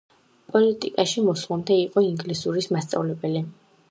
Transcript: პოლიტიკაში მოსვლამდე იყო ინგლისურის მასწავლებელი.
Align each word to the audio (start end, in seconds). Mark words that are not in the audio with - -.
პოლიტიკაში 0.53 1.25
მოსვლამდე 1.25 1.77
იყო 1.83 2.03
ინგლისურის 2.07 2.71
მასწავლებელი. 2.77 3.45